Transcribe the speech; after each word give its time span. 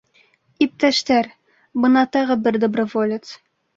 —Иптәштәр, 0.65 1.29
бына 1.85 2.05
тағы 2.17 2.39
бер 2.49 2.59
доброволец. 2.67 3.37